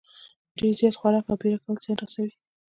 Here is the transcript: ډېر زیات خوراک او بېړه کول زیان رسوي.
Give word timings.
ډېر 0.57 0.73
زیات 0.79 0.95
خوراک 0.99 1.25
او 1.27 1.37
بېړه 1.41 1.57
کول 1.63 1.77
زیان 1.83 1.97
رسوي. 1.99 2.33